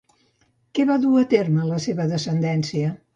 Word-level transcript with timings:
Què 0.77 0.85
va 0.91 0.95
dur 1.03 1.11
a 1.23 1.25
terme 1.33 1.65
la 1.73 1.77
seva 1.85 2.09
descendència? 2.15 2.91